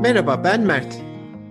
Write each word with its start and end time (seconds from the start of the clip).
Merhaba 0.00 0.44
ben 0.44 0.60
Mert. 0.60 0.96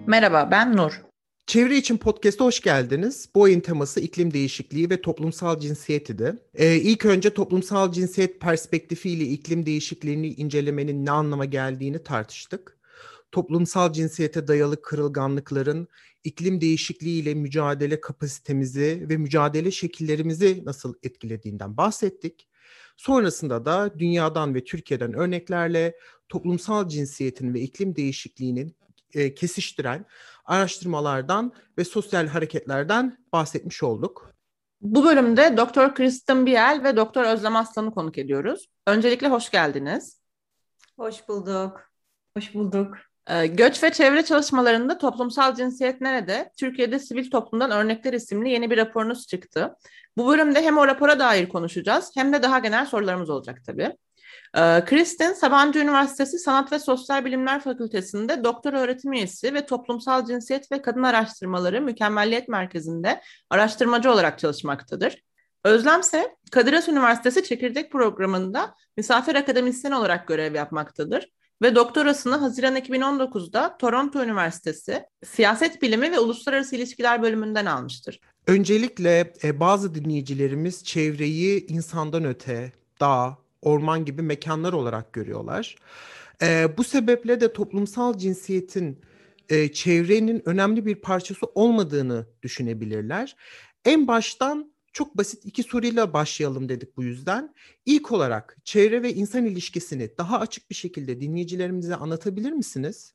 Merhaba 0.07 0.51
ben 0.51 0.77
Nur. 0.77 1.01
Çevre 1.47 1.77
için 1.77 1.97
podcast'a 1.97 2.45
hoş 2.45 2.61
geldiniz. 2.61 3.29
Bu 3.35 3.43
ayın 3.43 3.59
teması 3.59 3.99
iklim 3.99 4.33
değişikliği 4.33 4.89
ve 4.89 5.01
toplumsal 5.01 5.59
cinsiyet 5.59 6.09
idi. 6.09 6.35
Ee, 6.53 6.75
ilk 6.75 7.05
önce 7.05 7.33
toplumsal 7.33 7.91
cinsiyet 7.91 8.41
perspektifiyle 8.41 9.23
iklim 9.23 9.65
değişikliğini 9.65 10.27
incelemenin 10.27 11.05
ne 11.05 11.11
anlama 11.11 11.45
geldiğini 11.45 12.03
tartıştık. 12.03 12.77
Toplumsal 13.31 13.93
cinsiyete 13.93 14.47
dayalı 14.47 14.81
kırılganlıkların 14.81 15.87
iklim 16.23 16.61
değişikliği 16.61 17.21
ile 17.21 17.33
mücadele 17.33 18.01
kapasitemizi 18.01 19.05
ve 19.09 19.17
mücadele 19.17 19.71
şekillerimizi 19.71 20.65
nasıl 20.65 20.93
etkilediğinden 21.03 21.77
bahsettik. 21.77 22.47
Sonrasında 22.97 23.65
da 23.65 23.99
dünyadan 23.99 24.55
ve 24.55 24.63
Türkiye'den 24.63 25.13
örneklerle 25.13 25.95
toplumsal 26.29 26.87
cinsiyetin 26.87 27.53
ve 27.53 27.59
iklim 27.59 27.95
değişikliğinin 27.95 28.75
e, 29.13 29.33
kesiştiren 29.33 30.05
araştırmalardan 30.45 31.53
ve 31.77 31.85
sosyal 31.85 32.27
hareketlerden 32.27 33.17
bahsetmiş 33.33 33.83
olduk. 33.83 34.33
Bu 34.81 35.05
bölümde 35.05 35.57
Doktor 35.57 35.95
Kristen 35.95 36.45
Biel 36.45 36.81
ve 36.83 36.97
Doktor 36.97 37.23
Özlem 37.23 37.55
Aslan'ı 37.55 37.91
konuk 37.91 38.17
ediyoruz. 38.17 38.69
Öncelikle 38.87 39.27
hoş 39.27 39.49
geldiniz. 39.49 40.21
Hoş 40.99 41.27
bulduk. 41.27 41.81
Hoş 42.37 42.53
bulduk. 42.53 42.97
Ee, 43.27 43.47
Göç 43.47 43.83
ve 43.83 43.91
çevre 43.91 44.25
çalışmalarında 44.25 44.97
toplumsal 44.97 45.55
cinsiyet 45.55 46.01
nerede? 46.01 46.51
Türkiye'de 46.57 46.99
sivil 46.99 47.31
toplumdan 47.31 47.71
örnekler 47.71 48.13
isimli 48.13 48.49
yeni 48.49 48.71
bir 48.71 48.77
raporunuz 48.77 49.27
çıktı. 49.27 49.75
Bu 50.17 50.27
bölümde 50.27 50.61
hem 50.61 50.77
o 50.77 50.87
rapora 50.87 51.19
dair 51.19 51.49
konuşacağız 51.49 52.11
hem 52.15 52.33
de 52.33 52.43
daha 52.43 52.59
genel 52.59 52.85
sorularımız 52.85 53.29
olacak 53.29 53.61
tabii. 53.65 53.95
Ee, 54.57 54.85
Kristin, 54.85 55.33
Sabancı 55.33 55.79
Üniversitesi 55.79 56.39
Sanat 56.39 56.71
ve 56.71 56.79
Sosyal 56.79 57.25
Bilimler 57.25 57.61
Fakültesi'nde 57.61 58.43
doktor 58.43 58.73
öğretim 58.73 59.13
üyesi 59.13 59.53
ve 59.53 59.65
Toplumsal 59.65 60.25
Cinsiyet 60.25 60.71
ve 60.71 60.81
Kadın 60.81 61.03
Araştırmaları 61.03 61.81
Mükemmelliyet 61.81 62.47
Merkezi'nde 62.47 63.21
araştırmacı 63.49 64.11
olarak 64.11 64.39
çalışmaktadır. 64.39 65.23
Özlem 65.63 65.99
ise 65.99 66.35
Kadir 66.51 66.73
Has 66.73 66.87
Üniversitesi 66.87 67.43
Çekirdek 67.43 67.91
Programı'nda 67.91 68.75
misafir 68.97 69.35
akademisyen 69.35 69.91
olarak 69.91 70.27
görev 70.27 70.55
yapmaktadır 70.55 71.29
ve 71.61 71.75
doktorasını 71.75 72.35
Haziran 72.35 72.75
2019'da 72.75 73.77
Toronto 73.77 74.23
Üniversitesi 74.23 75.05
Siyaset 75.25 75.81
Bilimi 75.81 76.11
ve 76.11 76.19
Uluslararası 76.19 76.75
İlişkiler 76.75 77.21
bölümünden 77.21 77.65
almıştır. 77.65 78.19
Öncelikle 78.47 79.33
e, 79.43 79.59
bazı 79.59 79.95
dinleyicilerimiz 79.95 80.83
çevreyi 80.83 81.67
insandan 81.67 82.25
öte, 82.25 82.71
dağ, 83.01 83.37
orman 83.61 84.05
gibi 84.05 84.21
mekanlar 84.21 84.73
olarak 84.73 85.13
görüyorlar. 85.13 85.75
E, 86.41 86.77
bu 86.77 86.83
sebeple 86.83 87.41
de 87.41 87.53
toplumsal 87.53 88.17
cinsiyetin 88.17 89.01
e, 89.49 89.71
çevrenin 89.71 90.41
önemli 90.45 90.85
bir 90.85 90.95
parçası 90.95 91.45
olmadığını 91.45 92.27
düşünebilirler. 92.43 93.35
En 93.85 94.07
baştan 94.07 94.73
çok 94.93 95.17
basit 95.17 95.45
iki 95.45 95.63
soruyla 95.63 96.13
başlayalım 96.13 96.69
dedik 96.69 96.97
bu 96.97 97.03
yüzden. 97.03 97.53
İlk 97.85 98.11
olarak 98.11 98.57
çevre 98.63 99.03
ve 99.03 99.13
insan 99.13 99.45
ilişkisini 99.45 100.17
daha 100.17 100.39
açık 100.39 100.69
bir 100.69 100.75
şekilde 100.75 101.21
dinleyicilerimize 101.21 101.95
anlatabilir 101.95 102.51
misiniz? 102.51 103.13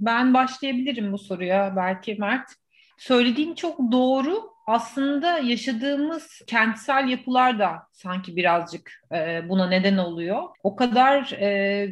Ben 0.00 0.34
başlayabilirim 0.34 1.12
bu 1.12 1.18
soruya 1.18 1.74
belki 1.76 2.14
Mert. 2.14 2.50
Söylediğin 2.98 3.54
çok 3.54 3.92
doğru 3.92 4.55
aslında 4.66 5.38
yaşadığımız 5.38 6.42
kentsel 6.46 7.08
yapılar 7.08 7.58
da 7.58 7.72
sanki 7.92 8.36
birazcık 8.36 8.92
e, 9.12 9.48
buna 9.48 9.68
neden 9.68 9.96
oluyor. 9.96 10.42
O 10.62 10.76
kadar 10.76 11.32
e, 11.32 11.88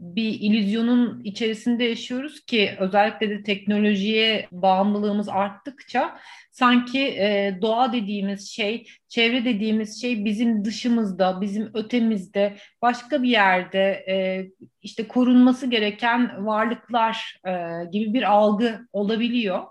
bir 0.00 0.40
illüzyonun 0.40 1.20
içerisinde 1.24 1.84
yaşıyoruz 1.84 2.40
ki 2.44 2.76
özellikle 2.78 3.30
de 3.30 3.42
teknolojiye 3.42 4.48
bağımlılığımız 4.52 5.28
arttıkça 5.28 6.18
sanki 6.50 7.00
e, 7.00 7.58
doğa 7.62 7.92
dediğimiz 7.92 8.48
şey, 8.50 8.86
çevre 9.08 9.44
dediğimiz 9.44 10.00
şey 10.00 10.24
bizim 10.24 10.64
dışımızda, 10.64 11.40
bizim 11.40 11.70
ötemizde, 11.74 12.56
başka 12.82 13.22
bir 13.22 13.28
yerde 13.28 14.04
e, 14.08 14.46
işte 14.82 15.08
korunması 15.08 15.66
gereken 15.66 16.46
varlıklar 16.46 17.40
e, 17.46 17.50
gibi 17.92 18.14
bir 18.14 18.22
algı 18.22 18.80
olabiliyor. 18.92 19.62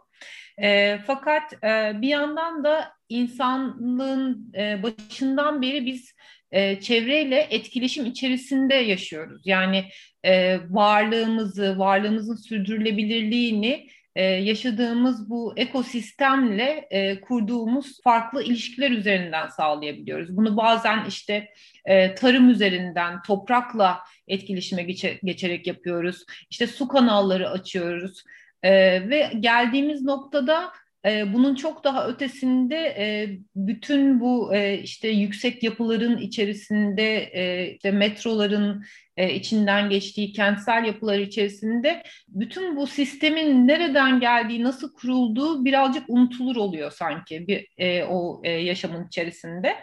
E, 0.61 0.99
fakat 1.07 1.53
e, 1.63 2.01
bir 2.01 2.07
yandan 2.07 2.63
da 2.63 2.91
insanlığın 3.09 4.53
e, 4.57 4.83
başından 4.83 5.61
beri 5.61 5.85
biz 5.85 6.13
e, 6.51 6.81
çevreyle 6.81 7.47
etkileşim 7.49 8.05
içerisinde 8.05 8.75
yaşıyoruz. 8.75 9.41
Yani 9.45 9.85
e, 10.23 10.59
varlığımızı, 10.69 11.79
varlığımızın 11.79 12.35
sürdürülebilirliğini 12.35 13.87
e, 14.15 14.23
yaşadığımız 14.23 15.29
bu 15.29 15.53
ekosistemle 15.57 16.87
e, 16.91 17.21
kurduğumuz 17.21 18.01
farklı 18.03 18.43
ilişkiler 18.43 18.91
üzerinden 18.91 19.47
sağlayabiliyoruz. 19.47 20.37
Bunu 20.37 20.57
bazen 20.57 21.05
işte 21.07 21.49
e, 21.85 22.15
tarım 22.15 22.49
üzerinden, 22.49 23.21
toprakla 23.21 23.99
etkileşime 24.27 24.83
geçe, 24.83 25.19
geçerek 25.23 25.67
yapıyoruz. 25.67 26.23
İşte 26.49 26.67
su 26.67 26.87
kanalları 26.87 27.49
açıyoruz. 27.49 28.23
E, 28.63 28.71
ve 29.09 29.31
geldiğimiz 29.39 30.03
noktada 30.03 30.71
e, 31.05 31.33
bunun 31.33 31.55
çok 31.55 31.83
daha 31.83 32.07
ötesinde 32.07 32.75
e, 32.75 33.37
bütün 33.55 34.19
bu 34.19 34.55
e, 34.55 34.79
işte 34.79 35.07
yüksek 35.07 35.63
yapıların 35.63 36.17
içerisinde 36.17 37.17
e, 37.33 37.71
işte 37.73 37.91
metroların 37.91 38.83
e, 39.17 39.33
içinden 39.33 39.89
geçtiği 39.89 40.33
kentsel 40.33 40.85
yapılar 40.85 41.19
içerisinde 41.19 42.03
bütün 42.27 42.75
bu 42.75 42.87
sistemin 42.87 43.67
nereden 43.67 44.19
geldiği, 44.19 44.63
nasıl 44.63 44.93
kurulduğu 44.93 45.65
birazcık 45.65 46.03
unutulur 46.09 46.55
oluyor 46.55 46.91
sanki 46.91 47.47
bir 47.47 47.67
e, 47.77 48.03
o 48.03 48.41
e, 48.43 48.51
yaşamın 48.51 49.07
içerisinde. 49.07 49.75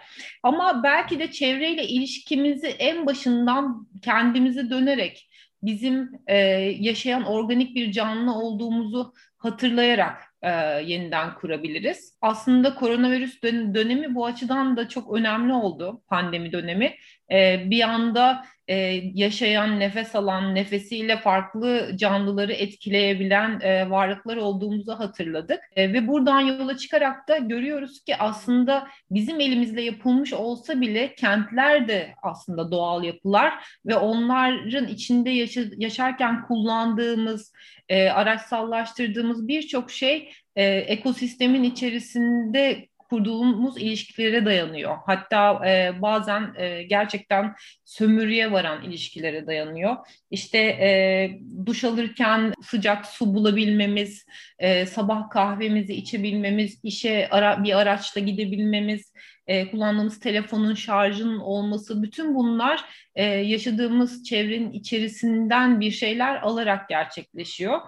Ama 0.43 0.83
belki 0.83 1.19
de 1.19 1.31
çevreyle 1.31 1.87
ilişkimizi 1.87 2.67
en 2.67 3.07
başından 3.07 3.89
kendimize 4.03 4.71
dönerek 4.71 5.26
bizim 5.63 6.11
e, 6.27 6.37
yaşayan 6.81 7.25
organik 7.25 7.77
bir 7.77 7.93
canlı 7.93 8.35
olduğumuzu 8.35 9.13
hatırlayarak 9.39 10.23
e, 10.43 10.51
yeniden 10.87 11.35
kurabiliriz. 11.35 12.19
Aslında 12.21 12.75
koronavirüs 12.75 13.43
dönemi 13.43 14.15
bu 14.15 14.27
açıdan 14.27 14.77
da 14.77 14.89
çok 14.89 15.15
önemli 15.15 15.53
oldu, 15.53 16.03
pandemi 16.07 16.53
dönemi. 16.53 16.95
E, 17.33 17.71
bir 17.71 17.83
anda 17.83 18.45
e, 18.69 18.75
yaşayan, 19.15 19.81
nefes 19.81 20.15
alan, 20.15 20.55
nefesiyle 20.55 21.17
farklı 21.17 21.91
canlıları 21.97 22.53
etkileyebilen 22.53 23.61
e, 23.61 23.91
varlıklar 23.91 24.37
olduğumuzu 24.37 24.93
hatırladık. 24.93 25.61
E, 25.77 25.93
ve 25.93 26.09
buradan 26.09 26.41
yola 26.41 26.77
çıkarak 26.77 27.29
da 27.29 27.39
görüyoruz 27.39 28.05
ki 28.05 28.17
aslında 28.17 28.89
bizim 29.11 29.41
elimizle 29.41 29.83
yapılmış 29.83 30.33
olsa 30.33 30.81
bile 30.81 31.15
kentler 31.15 31.89
de 31.89 32.15
aslında 32.23 32.71
doğal 32.71 33.05
yapılar 33.05 33.55
ve 33.87 33.97
onların 33.97 34.89
içinde 34.89 35.31
yaşa 35.31 35.61
yaşarken 35.77 36.47
kullandığımız, 36.47 37.53
e, 37.89 38.09
araçsallaştırdığımız 38.09 39.49
birçok 39.49 39.91
şey 39.91 40.33
e, 40.57 40.65
ekosistemin 40.65 41.63
içerisinde 41.63 42.89
kurduğumuz 43.11 43.79
ilişkilere 43.79 44.45
dayanıyor. 44.45 44.97
Hatta 45.07 45.69
e, 45.69 46.03
bazen 46.03 46.55
e, 46.57 46.83
gerçekten 46.83 47.55
sömürüye 47.85 48.53
varan 48.53 48.83
ilişkilere 48.83 49.47
dayanıyor. 49.47 49.97
İşte 50.31 50.59
e, 50.59 51.31
duş 51.67 51.85
alırken 51.85 52.53
sıcak 52.63 53.07
su 53.07 53.35
bulabilmemiz, 53.35 54.27
e, 54.59 54.87
sabah 54.87 55.31
kahvemizi 55.31 55.95
içebilmemiz, 55.95 56.81
işe 56.83 57.29
ara, 57.31 57.65
bir 57.65 57.79
araçla 57.79 58.21
gidebilmemiz, 58.21 59.13
e, 59.47 59.71
kullandığımız 59.71 60.21
telefonun 60.21 60.75
şarjının 60.75 61.39
olması, 61.39 62.03
bütün 62.03 62.35
bunlar 62.35 62.85
e, 63.15 63.25
yaşadığımız 63.25 64.25
çevrenin 64.25 64.73
içerisinden 64.73 65.81
bir 65.81 65.91
şeyler 65.91 66.43
alarak 66.43 66.89
gerçekleşiyor. 66.89 67.81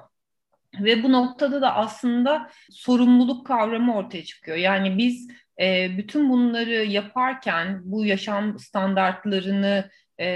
Ve 0.80 1.02
bu 1.02 1.12
noktada 1.12 1.62
da 1.62 1.74
aslında 1.74 2.50
sorumluluk 2.70 3.46
kavramı 3.46 3.96
ortaya 3.96 4.24
çıkıyor. 4.24 4.56
Yani 4.56 4.98
biz 4.98 5.28
e, 5.60 5.98
bütün 5.98 6.30
bunları 6.30 6.84
yaparken, 6.84 7.80
bu 7.84 8.04
yaşam 8.04 8.58
standartlarını 8.58 9.90
e, 10.18 10.26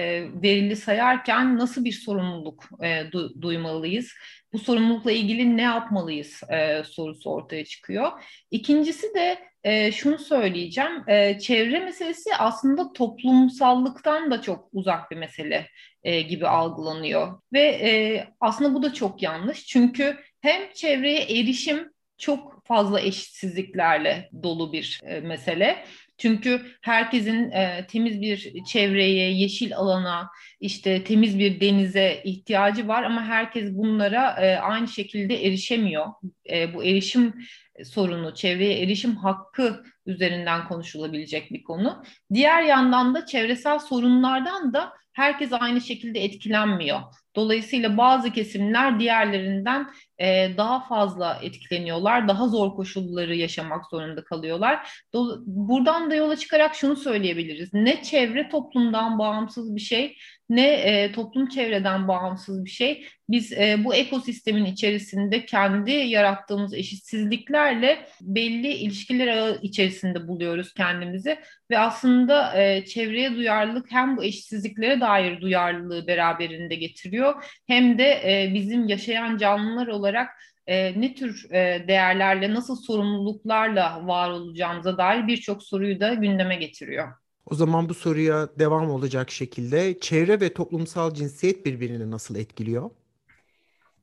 verili 0.43 0.76
sayarken 0.76 1.58
nasıl 1.58 1.84
bir 1.84 1.93
sorumluluk 1.93 2.64
e, 2.82 2.87
du- 2.87 3.43
duymalıyız? 3.43 4.12
Bu 4.52 4.58
sorumlulukla 4.58 5.12
ilgili 5.12 5.56
ne 5.56 5.62
yapmalıyız 5.62 6.40
e, 6.50 6.82
sorusu 6.84 7.31
ortaya 7.31 7.64
çıkıyor. 7.64 8.11
İkincisi 8.50 9.14
de 9.14 9.51
e, 9.64 9.93
şunu 9.93 10.19
söyleyeceğim. 10.19 11.09
E, 11.09 11.38
çevre 11.38 11.81
meselesi 11.81 12.37
aslında 12.38 12.93
toplumsallıktan 12.93 14.31
da 14.31 14.43
çok 14.43 14.69
uzak 14.73 15.11
bir 15.11 15.17
mesele 15.17 15.69
e, 16.03 16.20
gibi 16.20 16.49
algılanıyor. 16.49 17.41
Ve 17.53 17.62
e, 17.62 18.25
aslında 18.41 18.75
bu 18.75 18.82
da 18.82 18.93
çok 18.93 19.23
yanlış. 19.23 19.67
Çünkü 19.67 20.17
hem 20.41 20.73
çevreye 20.73 21.23
erişim 21.23 21.93
çok 22.19 22.67
fazla 22.67 23.00
eşitsizliklerle 23.00 24.29
dolu 24.43 24.73
bir 24.73 25.00
e, 25.05 25.20
mesele. 25.20 25.85
Çünkü 26.22 26.62
herkesin 26.80 27.50
e, 27.50 27.86
temiz 27.88 28.20
bir 28.20 28.64
çevreye, 28.64 29.32
yeşil 29.32 29.76
alana, 29.76 30.30
işte 30.60 31.04
temiz 31.04 31.38
bir 31.38 31.60
denize 31.60 32.22
ihtiyacı 32.24 32.88
var 32.88 33.02
ama 33.02 33.24
herkes 33.24 33.70
bunlara 33.74 34.30
e, 34.30 34.56
aynı 34.56 34.88
şekilde 34.88 35.46
erişemiyor. 35.46 36.06
E, 36.50 36.74
bu 36.74 36.84
erişim 36.84 37.34
sorunu, 37.84 38.34
çevreye 38.34 38.82
erişim 38.82 39.16
hakkı 39.16 39.84
üzerinden 40.06 40.69
konuşulabilecek 40.69 41.50
bir 41.52 41.62
konu. 41.62 42.02
Diğer 42.34 42.62
yandan 42.62 43.14
da 43.14 43.26
çevresel 43.26 43.78
sorunlardan 43.78 44.72
da 44.72 44.92
herkes 45.12 45.52
aynı 45.52 45.80
şekilde 45.80 46.24
etkilenmiyor. 46.24 47.00
Dolayısıyla 47.37 47.96
bazı 47.96 48.32
kesimler 48.32 49.00
diğerlerinden 49.00 49.87
e, 50.19 50.56
daha 50.56 50.81
fazla 50.88 51.38
etkileniyorlar, 51.43 52.29
daha 52.29 52.49
zor 52.49 52.75
koşulları 52.75 53.37
yaşamak 53.37 53.84
zorunda 53.90 54.25
kalıyorlar. 54.25 54.88
Do- 55.14 55.43
buradan 55.46 56.11
da 56.11 56.14
yola 56.14 56.37
çıkarak 56.37 56.75
şunu 56.75 56.96
söyleyebiliriz. 56.96 57.75
Ne 57.75 58.02
çevre 58.02 58.49
toplumdan 58.49 59.19
bağımsız 59.19 59.76
bir 59.76 59.81
şey, 59.81 60.17
ne 60.49 60.73
e, 60.73 61.12
toplum 61.12 61.49
çevreden 61.49 62.08
bağımsız 62.08 62.64
bir 62.64 62.70
şey. 62.70 63.06
Biz 63.29 63.52
e, 63.52 63.76
bu 63.84 63.94
ekosistemin 63.94 64.64
içerisinde 64.64 65.46
kendi 65.46 65.90
yarattığımız 65.90 66.75
eşitsizliklerle 66.75 68.06
belli 68.20 68.69
ilişkiler 68.73 69.56
içerisinde 69.62 70.29
buluyoruz 70.29 70.75
kendimizi 70.75 71.38
ve 71.70 71.79
aslında 71.79 72.62
e, 72.62 72.84
çevreye 72.84 73.34
duyarlılık 73.34 73.93
hem 73.93 74.17
bu 74.17 74.25
eşitsizliklere 74.25 75.00
dair 75.00 75.40
duyarlılığı 75.40 76.06
beraberinde 76.06 76.75
getiriyor 76.75 77.21
hem 77.66 77.98
de 77.98 78.04
e, 78.04 78.54
bizim 78.54 78.88
yaşayan 78.88 79.36
canlılar 79.36 79.86
olarak 79.86 80.28
e, 80.66 81.00
ne 81.00 81.14
tür 81.14 81.50
e, 81.50 81.88
değerlerle, 81.88 82.54
nasıl 82.54 82.76
sorumluluklarla 82.76 84.06
var 84.06 84.30
olacağımıza 84.30 84.98
dair 84.98 85.26
birçok 85.26 85.62
soruyu 85.62 86.00
da 86.00 86.14
gündeme 86.14 86.56
getiriyor. 86.56 87.08
O 87.46 87.54
zaman 87.54 87.88
bu 87.88 87.94
soruya 87.94 88.48
devam 88.58 88.90
olacak 88.90 89.30
şekilde 89.30 90.00
çevre 90.00 90.40
ve 90.40 90.54
toplumsal 90.54 91.14
cinsiyet 91.14 91.66
birbirini 91.66 92.10
nasıl 92.10 92.36
etkiliyor? 92.36 92.90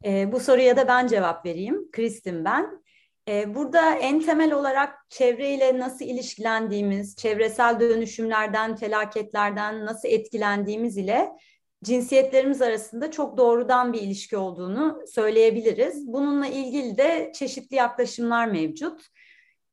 E, 0.06 0.32
bu 0.32 0.40
soruya 0.40 0.78
da 0.78 0.88
ben 0.88 1.08
cevap 1.08 1.46
vereyim. 1.46 1.92
Kristin 1.92 2.46
ben. 2.46 2.84
E, 3.28 3.56
burada 3.56 3.96
en 3.96 4.22
temel 4.22 4.54
olarak 4.54 5.06
çevreyle 5.10 5.80
nasıl 5.80 6.06
ilişkilendiğimiz, 6.06 7.16
çevresel 7.16 7.80
dönüşümlerden, 7.80 8.76
felaketlerden 8.76 9.86
nasıl 9.86 10.10
etkilendiğimiz 10.10 10.98
ile 10.98 11.30
cinsiyetlerimiz 11.84 12.62
arasında 12.62 13.12
çok 13.12 13.38
doğrudan 13.38 13.94
bir 13.94 14.02
ilişki 14.02 14.38
olduğunu 14.38 15.02
söyleyebiliriz. 15.08 16.08
Bununla 16.08 16.48
ilgili 16.48 16.98
de 16.98 17.32
çeşitli 17.36 17.76
yaklaşımlar 17.76 18.48
mevcut. 18.48 19.02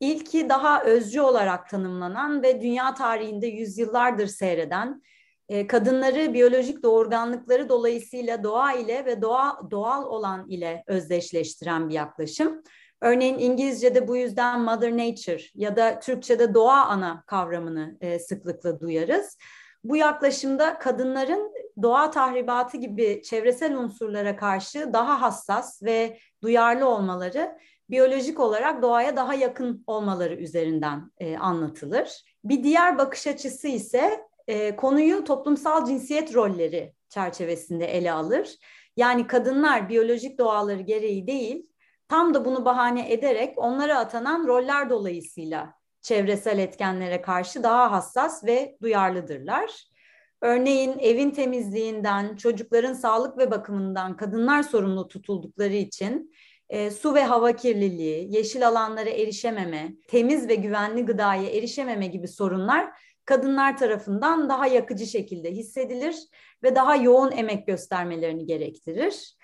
İlki 0.01 0.49
daha 0.49 0.85
özcü 0.85 1.21
olarak 1.21 1.71
tanımlanan 1.71 2.43
ve 2.43 2.61
dünya 2.61 2.95
tarihinde 2.95 3.47
yüzyıllardır 3.47 4.27
seyreden, 4.27 5.03
e, 5.49 5.67
kadınları 5.67 6.35
biyolojik 6.35 6.83
doğurganlıkları 6.83 7.69
dolayısıyla 7.69 8.45
doğa 8.45 8.73
ile 8.73 9.05
ve 9.05 9.23
doğa 9.23 9.61
doğal 9.71 10.05
olan 10.05 10.49
ile 10.49 10.85
özdeşleştiren 10.87 11.89
bir 11.89 11.95
yaklaşım. 11.95 12.63
Örneğin 13.01 13.39
İngilizce'de 13.39 14.09
bu 14.09 14.17
yüzden 14.17 14.61
Mother 14.61 14.93
Nature 14.93 15.43
ya 15.55 15.77
da 15.77 16.01
Türkçe'de 16.01 16.55
doğa 16.55 16.85
ana 16.85 17.25
kavramını 17.27 17.97
e, 18.01 18.19
sıklıkla 18.19 18.81
duyarız. 18.81 19.39
Bu 19.85 19.97
yaklaşımda 19.97 20.79
kadınların 20.79 21.53
doğa 21.83 22.11
tahribatı 22.11 22.77
gibi 22.77 23.23
çevresel 23.25 23.77
unsurlara 23.77 24.37
karşı 24.37 24.93
daha 24.93 25.23
hassas 25.23 25.83
ve 25.83 26.19
duyarlı 26.43 26.89
olmaları 26.89 27.59
biyolojik 27.91 28.41
olarak 28.41 28.83
doğaya 28.83 29.17
daha 29.17 29.35
yakın 29.35 29.85
olmaları 29.87 30.35
üzerinden 30.35 31.11
e, 31.19 31.37
anlatılır. 31.37 32.25
Bir 32.45 32.63
diğer 32.63 32.99
bakış 32.99 33.27
açısı 33.27 33.69
ise 33.69 34.21
e, 34.49 34.77
konuyu 34.77 35.25
toplumsal 35.25 35.87
cinsiyet 35.87 36.35
rolleri 36.35 36.95
çerçevesinde 37.09 37.87
ele 37.87 38.13
alır. 38.13 38.57
Yani 38.97 39.27
kadınlar 39.27 39.89
biyolojik 39.89 40.39
doğaları 40.39 40.83
gereği 40.83 41.27
değil, 41.27 41.71
tam 42.09 42.35
da 42.35 42.45
bunu 42.45 42.65
bahane 42.65 43.13
ederek 43.13 43.59
onlara 43.59 43.99
atanan 43.99 44.47
roller 44.47 44.91
dolayısıyla 44.91 45.75
çevresel 46.01 46.59
etkenlere 46.59 47.23
karşı 47.23 47.63
daha 47.63 47.93
hassas 47.93 48.45
ve 48.45 48.77
duyarlıdırlar. 48.83 49.87
Örneğin 50.41 50.99
evin 50.99 51.31
temizliğinden, 51.31 52.37
çocukların 52.37 52.93
sağlık 52.93 53.39
ve 53.39 53.51
bakımından 53.51 54.17
kadınlar 54.17 54.63
sorumlu 54.63 55.09
tutuldukları 55.09 55.75
için 55.75 56.33
e, 56.69 56.91
su 56.91 57.15
ve 57.15 57.25
hava 57.25 57.53
kirliliği, 57.53 58.37
yeşil 58.37 58.69
alanlara 58.69 59.11
erişememe, 59.11 59.93
temiz 60.09 60.49
ve 60.49 60.55
güvenli 60.55 61.05
gıdaya 61.05 61.51
erişememe 61.51 62.07
gibi 62.07 62.29
sorunlar 62.29 62.91
kadınlar 63.27 63.77
tarafından 63.77 64.49
daha 64.49 64.67
yakıcı 64.67 65.07
şekilde 65.07 65.51
hissedilir 65.51 66.17
ve 66.63 66.75
daha 66.75 66.97
yoğun 66.97 67.33
emek 67.33 67.67
göstermelerini 67.67 68.47
gerektirir. 68.47 69.37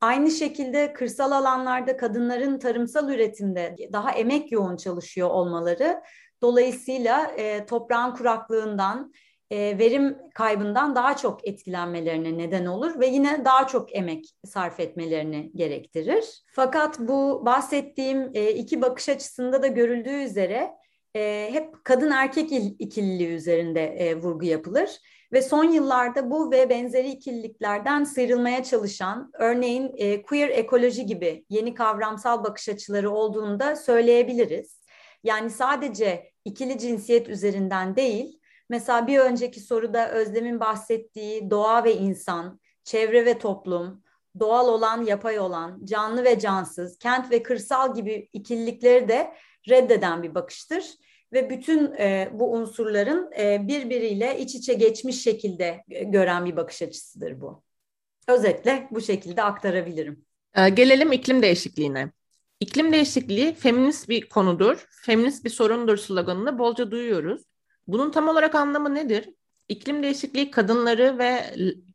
Aynı 0.00 0.30
şekilde 0.30 0.92
kırsal 0.92 1.32
alanlarda 1.32 1.96
kadınların 1.96 2.58
tarımsal 2.58 3.10
üretimde 3.10 3.76
daha 3.92 4.10
emek 4.10 4.52
yoğun 4.52 4.76
çalışıyor 4.76 5.30
olmaları 5.30 6.02
dolayısıyla 6.42 7.26
e, 7.26 7.66
toprağın 7.66 8.14
kuraklığından, 8.14 9.12
e, 9.50 9.78
verim 9.78 10.18
kaybından 10.34 10.94
daha 10.94 11.16
çok 11.16 11.48
etkilenmelerine 11.48 12.38
neden 12.38 12.66
olur 12.66 13.00
ve 13.00 13.06
yine 13.06 13.44
daha 13.44 13.66
çok 13.66 13.96
emek 13.96 14.24
sarf 14.44 14.80
etmelerini 14.80 15.50
gerektirir. 15.54 16.42
Fakat 16.52 16.98
bu 16.98 17.42
bahsettiğim 17.46 18.30
e, 18.34 18.50
iki 18.50 18.82
bakış 18.82 19.08
açısında 19.08 19.62
da 19.62 19.66
görüldüğü 19.66 20.22
üzere 20.24 20.70
e, 21.16 21.48
hep 21.52 21.84
kadın 21.84 22.10
erkek 22.10 22.52
ikililiği 22.78 23.28
üzerinde 23.28 23.84
e, 23.86 24.16
vurgu 24.16 24.44
yapılır 24.44 24.90
ve 25.32 25.42
son 25.42 25.64
yıllarda 25.64 26.30
bu 26.30 26.50
ve 26.50 26.70
benzeri 26.70 27.10
ikililiklerden 27.10 28.04
sıyrılmaya 28.04 28.64
çalışan 28.64 29.30
örneğin 29.38 29.92
e, 29.96 30.22
queer 30.22 30.48
ekoloji 30.48 31.06
gibi 31.06 31.44
yeni 31.48 31.74
kavramsal 31.74 32.44
bakış 32.44 32.68
açıları 32.68 33.10
olduğunu 33.10 33.60
da 33.60 33.76
söyleyebiliriz. 33.76 34.80
Yani 35.24 35.50
sadece 35.50 36.30
ikili 36.44 36.78
cinsiyet 36.78 37.28
üzerinden 37.28 37.96
değil, 37.96 38.40
mesela 38.68 39.06
bir 39.06 39.18
önceki 39.18 39.60
soruda 39.60 40.10
Özlem'in 40.10 40.60
bahsettiği 40.60 41.50
doğa 41.50 41.84
ve 41.84 41.96
insan, 41.96 42.60
çevre 42.84 43.24
ve 43.24 43.38
toplum, 43.38 44.02
doğal 44.40 44.68
olan, 44.68 45.04
yapay 45.04 45.38
olan, 45.38 45.80
canlı 45.84 46.24
ve 46.24 46.38
cansız, 46.38 46.98
kent 46.98 47.30
ve 47.30 47.42
kırsal 47.42 47.94
gibi 47.94 48.28
ikililikleri 48.32 49.08
de 49.08 49.34
reddeden 49.68 50.22
bir 50.22 50.34
bakıştır 50.34 50.84
ve 51.32 51.50
bütün 51.50 51.92
e, 51.92 52.30
bu 52.32 52.52
unsurların 52.52 53.32
e, 53.38 53.68
birbiriyle 53.68 54.38
iç 54.38 54.54
içe 54.54 54.74
geçmiş 54.74 55.22
şekilde 55.22 55.84
e, 55.90 56.04
gören 56.04 56.44
bir 56.44 56.56
bakış 56.56 56.82
açısıdır 56.82 57.40
bu. 57.40 57.62
Özetle 58.28 58.88
bu 58.90 59.00
şekilde 59.00 59.42
aktarabilirim. 59.42 60.24
Ee, 60.54 60.68
gelelim 60.68 61.12
iklim 61.12 61.42
değişikliğine. 61.42 62.12
İklim 62.60 62.92
değişikliği 62.92 63.54
feminist 63.54 64.08
bir 64.08 64.28
konudur, 64.28 64.86
feminist 65.02 65.44
bir 65.44 65.50
sorundur 65.50 65.96
sloganını 65.96 66.58
bolca 66.58 66.90
duyuyoruz. 66.90 67.42
Bunun 67.86 68.10
tam 68.10 68.28
olarak 68.28 68.54
anlamı 68.54 68.94
nedir? 68.94 69.28
İklim 69.68 70.02
değişikliği 70.02 70.50
kadınları 70.50 71.18
ve 71.18 71.44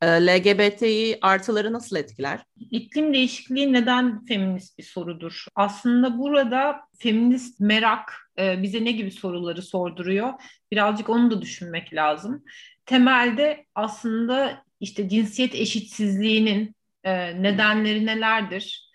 e, 0.02 0.08
LGBTİ 0.08 1.18
artıları 1.22 1.74
nasıl 1.74 1.96
etkiler? 1.96 2.40
İklim 2.72 3.14
değişikliği 3.14 3.74
neden 3.74 4.26
feminist 4.26 4.78
bir 4.78 4.84
sorudur? 4.84 5.46
Aslında 5.56 6.18
burada 6.20 6.80
feminist 7.00 7.60
merak 7.60 8.32
e, 8.40 8.64
bize 8.64 8.86
ne 8.86 8.92
gibi 8.92 9.12
soruları 9.12 9.62
sorduruyor? 9.62 10.34
Birazcık 10.72 11.10
onu 11.10 11.32
da 11.32 11.42
düşünmek 11.42 11.94
lazım. 11.94 12.44
Temelde 12.86 13.66
aslında 13.76 14.64
işte 14.80 15.10
cinsiyet 15.10 15.56
eşitsizliğinin 15.56 16.76
e, 17.04 17.44
nedenleri 17.44 18.06
nelerdir? 18.06 18.92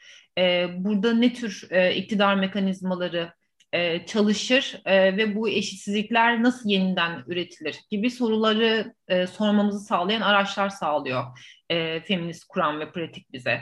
Burada 0.77 1.15
ne 1.15 1.33
tür 1.33 1.69
iktidar 1.95 2.35
mekanizmaları 2.35 3.33
e, 3.73 4.07
çalışır 4.07 4.81
e, 4.85 5.17
ve 5.17 5.35
bu 5.35 5.49
eşitsizlikler 5.49 6.43
nasıl 6.43 6.71
yeniden 6.71 7.25
üretilir 7.27 7.77
gibi 7.91 8.11
soruları 8.11 8.95
e, 9.09 9.27
sormamızı 9.27 9.81
sağlayan 9.81 10.21
araçlar 10.21 10.69
sağlıyor 10.69 11.25
e, 11.71 12.01
feminist 12.01 12.45
kuram 12.45 12.81
ve 12.81 12.93
pratik 12.93 13.33
bize. 13.33 13.61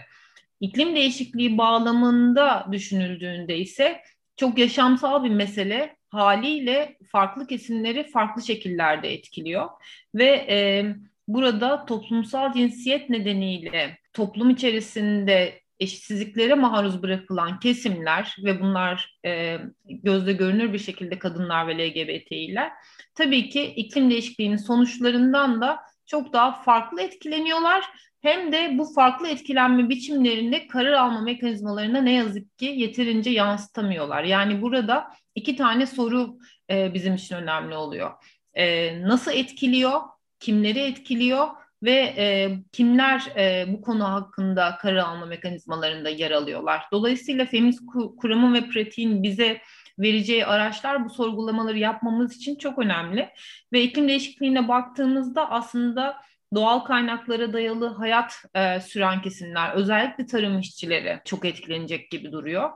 İklim 0.60 0.96
değişikliği 0.96 1.58
bağlamında 1.58 2.66
düşünüldüğünde 2.72 3.58
ise 3.58 4.00
çok 4.36 4.58
yaşamsal 4.58 5.24
bir 5.24 5.30
mesele 5.30 5.96
haliyle 6.08 6.96
farklı 7.12 7.46
kesimleri 7.46 8.10
farklı 8.10 8.42
şekillerde 8.42 9.12
etkiliyor 9.12 9.68
ve 10.14 10.46
e, 10.48 10.86
burada 11.28 11.86
toplumsal 11.86 12.52
cinsiyet 12.52 13.10
nedeniyle 13.10 13.98
toplum 14.12 14.50
içerisinde 14.50 15.63
eşitsizliklere 15.80 16.54
maruz 16.54 17.02
bırakılan 17.02 17.58
kesimler 17.58 18.36
ve 18.44 18.60
bunlar 18.60 19.18
e, 19.26 19.58
gözle 19.84 20.32
görünür 20.32 20.72
bir 20.72 20.78
şekilde 20.78 21.18
kadınlar 21.18 21.68
ve 21.68 21.78
LGBT'ler 21.78 22.72
tabii 23.14 23.48
ki 23.48 23.64
iklim 23.64 24.10
değişikliğinin 24.10 24.56
sonuçlarından 24.56 25.60
da 25.60 25.80
çok 26.06 26.32
daha 26.32 26.62
farklı 26.62 27.02
etkileniyorlar. 27.02 27.84
Hem 28.20 28.52
de 28.52 28.78
bu 28.78 28.84
farklı 28.94 29.28
etkilenme 29.28 29.88
biçimlerinde 29.88 30.66
karar 30.66 30.92
alma 30.92 31.20
mekanizmalarına 31.20 32.00
ne 32.00 32.12
yazık 32.12 32.58
ki 32.58 32.64
yeterince 32.64 33.30
yansıtamıyorlar. 33.30 34.24
Yani 34.24 34.62
burada 34.62 35.10
iki 35.34 35.56
tane 35.56 35.86
soru 35.86 36.38
e, 36.70 36.94
bizim 36.94 37.14
için 37.14 37.36
önemli 37.36 37.74
oluyor. 37.74 38.10
E, 38.54 39.02
nasıl 39.02 39.32
etkiliyor, 39.32 40.00
kimleri 40.40 40.78
etkiliyor 40.78 41.48
ve 41.84 42.14
e, 42.16 42.58
kimler 42.72 43.22
e, 43.36 43.64
bu 43.68 43.80
konu 43.80 44.04
hakkında 44.04 44.78
karar 44.80 44.96
alma 44.96 45.26
mekanizmalarında 45.26 46.08
yer 46.08 46.30
alıyorlar. 46.30 46.82
Dolayısıyla 46.92 47.46
feminist 47.46 47.80
kuramın 48.18 48.54
ve 48.54 48.68
pratiğin 48.68 49.22
bize 49.22 49.60
vereceği 49.98 50.46
araçlar 50.46 51.04
bu 51.04 51.10
sorgulamaları 51.10 51.78
yapmamız 51.78 52.36
için 52.36 52.56
çok 52.56 52.78
önemli. 52.78 53.28
Ve 53.72 53.82
iklim 53.82 54.08
değişikliğine 54.08 54.68
baktığımızda 54.68 55.50
aslında 55.50 56.16
doğal 56.54 56.80
kaynaklara 56.80 57.52
dayalı 57.52 57.86
hayat 57.86 58.44
e, 58.54 58.80
süren 58.80 59.22
kesimler, 59.22 59.74
özellikle 59.74 60.26
tarım 60.26 60.58
işçileri 60.58 61.20
çok 61.24 61.44
etkilenecek 61.44 62.10
gibi 62.10 62.32
duruyor. 62.32 62.70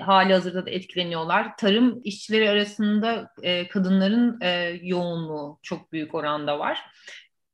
Hali 0.00 0.32
hazırda 0.32 0.66
da 0.66 0.70
etkileniyorlar. 0.70 1.56
Tarım 1.56 2.00
işçileri 2.04 2.50
arasında 2.50 3.30
e, 3.42 3.68
kadınların 3.68 4.40
e, 4.40 4.78
yoğunluğu 4.82 5.58
çok 5.62 5.92
büyük 5.92 6.14
oranda 6.14 6.58
var. 6.58 6.80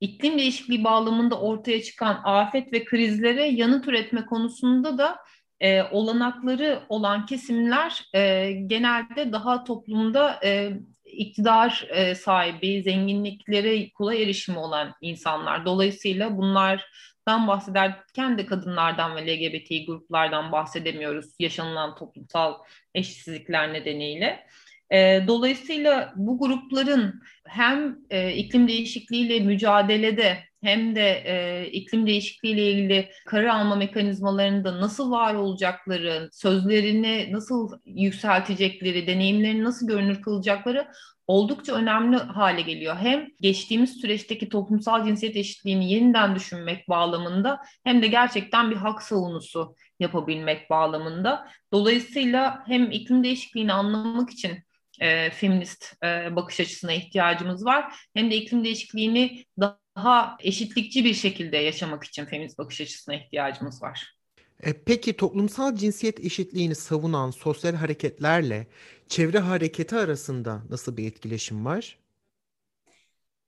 İklim 0.02 0.38
değişikliği 0.38 0.84
bağlamında 0.84 1.40
ortaya 1.40 1.82
çıkan 1.82 2.20
afet 2.24 2.72
ve 2.72 2.84
krizlere 2.84 3.44
yanıt 3.44 3.88
üretme 3.88 4.26
konusunda 4.26 4.98
da 4.98 5.18
e, 5.60 5.82
olanakları 5.82 6.82
olan 6.88 7.26
kesimler 7.26 8.04
e, 8.14 8.52
genelde 8.52 9.32
daha 9.32 9.64
toplumda 9.64 10.40
e, 10.44 10.72
iktidar 11.04 11.86
e, 11.90 12.14
sahibi, 12.14 12.82
zenginliklere 12.82 13.90
kolay 13.90 14.22
erişimi 14.22 14.58
olan 14.58 14.94
insanlar. 15.00 15.66
Dolayısıyla 15.66 16.36
bunlardan 16.36 17.46
bahsederken 17.46 18.38
de 18.38 18.46
kadınlardan 18.46 19.16
ve 19.16 19.26
LGBT 19.26 19.86
gruplardan 19.86 20.52
bahsedemiyoruz 20.52 21.26
yaşanılan 21.38 21.94
toplumsal 21.94 22.54
eşitsizlikler 22.94 23.72
nedeniyle. 23.72 24.46
E, 24.92 25.24
dolayısıyla 25.26 26.12
bu 26.16 26.38
grupların 26.38 27.22
hem 27.46 27.98
e, 28.10 28.32
iklim 28.32 28.68
değişikliğiyle 28.68 29.40
mücadelede 29.40 30.38
hem 30.62 30.94
de 30.94 31.22
e, 31.26 31.66
iklim 31.70 32.06
değişikliği 32.06 32.52
ile 32.52 32.70
ilgili 32.70 33.10
karar 33.26 33.46
alma 33.46 33.74
mekanizmalarında 33.76 34.80
nasıl 34.80 35.10
var 35.10 35.34
olacakları, 35.34 36.28
sözlerini 36.32 37.28
nasıl 37.32 37.70
yükseltecekleri, 37.86 39.06
deneyimlerini 39.06 39.64
nasıl 39.64 39.88
görünür 39.88 40.22
kılacakları 40.22 40.88
oldukça 41.26 41.74
önemli 41.74 42.16
hale 42.16 42.60
geliyor. 42.60 42.96
Hem 42.96 43.26
geçtiğimiz 43.40 44.00
süreçteki 44.00 44.48
toplumsal 44.48 45.06
cinsiyet 45.06 45.36
eşitliğini 45.36 45.92
yeniden 45.92 46.34
düşünmek 46.34 46.88
bağlamında 46.88 47.60
hem 47.84 48.02
de 48.02 48.06
gerçekten 48.06 48.70
bir 48.70 48.76
hak 48.76 49.02
savunusu 49.02 49.74
yapabilmek 50.00 50.70
bağlamında. 50.70 51.48
Dolayısıyla 51.72 52.62
hem 52.66 52.90
iklim 52.90 53.24
değişikliğini 53.24 53.72
anlamak 53.72 54.30
için 54.30 54.58
e, 55.02 55.30
feminist 55.30 56.04
e, 56.04 56.36
bakış 56.36 56.60
açısına 56.60 56.92
ihtiyacımız 56.92 57.64
var. 57.64 57.94
Hem 58.14 58.30
de 58.30 58.36
iklim 58.36 58.64
değişikliğini 58.64 59.44
daha 59.58 60.36
eşitlikçi 60.40 61.04
bir 61.04 61.14
şekilde 61.14 61.56
yaşamak 61.56 62.04
için 62.04 62.24
feminist 62.24 62.58
bakış 62.58 62.80
açısına 62.80 63.14
ihtiyacımız 63.14 63.82
var. 63.82 64.16
E, 64.62 64.72
peki 64.72 65.16
toplumsal 65.16 65.76
cinsiyet 65.76 66.20
eşitliğini 66.20 66.74
savunan 66.74 67.30
sosyal 67.30 67.74
hareketlerle 67.74 68.66
çevre 69.08 69.38
hareketi 69.38 69.96
arasında 69.96 70.62
nasıl 70.70 70.96
bir 70.96 71.06
etkileşim 71.06 71.64
var? 71.64 71.98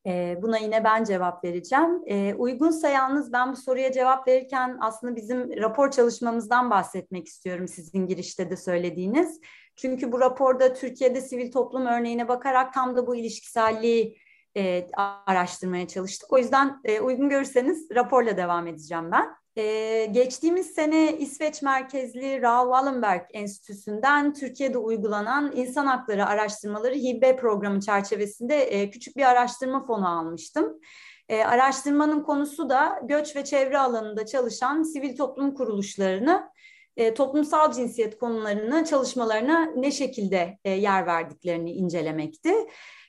E, 0.07 0.39
buna 0.43 0.59
yine 0.59 0.85
ben 0.85 1.05
cevap 1.05 1.45
vereceğim. 1.45 2.03
E, 2.07 2.35
uygunsa 2.35 2.89
yalnız 2.89 3.33
ben 3.33 3.53
bu 3.53 3.57
soruya 3.57 3.93
cevap 3.93 4.29
verirken 4.29 4.79
aslında 4.81 5.17
bizim 5.17 5.57
rapor 5.57 5.91
çalışmamızdan 5.91 6.71
bahsetmek 6.71 7.27
istiyorum 7.27 7.69
sizin 7.69 8.07
girişte 8.07 8.51
de 8.51 8.57
söylediğiniz. 8.57 9.41
Çünkü 9.77 10.13
bu 10.13 10.21
raporda 10.21 10.75
Türkiye'de 10.75 11.21
sivil 11.21 11.53
toplum 11.53 11.87
örneğine 11.87 12.29
bakarak 12.29 12.75
tam 12.75 12.97
da 12.97 13.07
bu 13.07 13.17
ilişkiselliği 13.17 14.19
e, 14.57 14.87
araştırmaya 15.27 15.89
çalıştık. 15.89 16.33
O 16.33 16.39
yüzden 16.39 16.81
e, 16.85 17.01
uygun 17.01 17.29
görürseniz 17.29 17.89
raporla 17.95 18.37
devam 18.37 18.67
edeceğim 18.67 19.13
ben. 19.13 19.35
Ee, 19.57 20.09
geçtiğimiz 20.13 20.67
sene 20.67 21.19
İsveç 21.19 21.63
merkezli 21.63 22.43
Raoul 22.43 22.73
Wallenberg 22.73 23.23
Enstitüsü'nden 23.33 24.35
Türkiye'de 24.35 24.79
uygulanan 24.79 25.53
insan 25.57 25.87
hakları 25.87 26.27
araştırmaları 26.27 26.95
HİBE 26.95 27.37
programı 27.37 27.81
çerçevesinde 27.81 28.63
e, 28.63 28.91
küçük 28.91 29.17
bir 29.17 29.23
araştırma 29.23 29.85
fonu 29.85 30.19
almıştım. 30.19 30.81
E, 31.29 31.45
araştırmanın 31.45 32.23
konusu 32.23 32.69
da 32.69 33.01
göç 33.03 33.37
ve 33.37 33.45
çevre 33.45 33.79
alanında 33.79 34.27
çalışan 34.27 34.83
sivil 34.83 35.17
toplum 35.17 35.55
kuruluşlarını 35.55 36.51
e, 36.97 37.15
toplumsal 37.15 37.73
cinsiyet 37.73 38.19
konularını 38.19 38.85
çalışmalarına 38.85 39.65
ne 39.77 39.91
şekilde 39.91 40.59
e, 40.65 40.71
yer 40.71 41.07
verdiklerini 41.07 41.73
incelemekti. 41.73 42.55